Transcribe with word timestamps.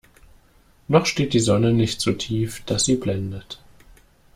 Noch 0.87 1.05
steht 1.05 1.31
die 1.35 1.39
Sonne 1.39 1.73
nicht 1.73 2.01
so 2.01 2.11
tief, 2.13 2.63
dass 2.65 2.85
sie 2.85 2.95
blendet. 2.95 3.59